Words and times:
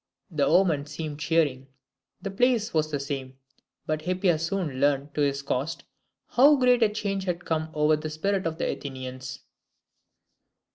The 0.31 0.47
omen 0.47 0.87
seemed 0.87 1.19
cheering. 1.19 1.67
The 2.23 2.31
place 2.31 2.73
was 2.73 2.89
the 2.89 2.99
same; 2.99 3.37
but 3.85 4.01
Hippias 4.01 4.47
soon 4.47 4.79
learned 4.81 5.13
to 5.13 5.21
his 5.21 5.43
cost 5.43 5.83
how 6.29 6.55
great 6.55 6.81
a 6.81 6.89
change 6.89 7.25
had 7.25 7.45
come 7.45 7.69
over 7.75 7.95
the 7.95 8.09
spirit 8.09 8.47
of 8.47 8.57
the 8.57 8.67
Athenians. 8.67 9.41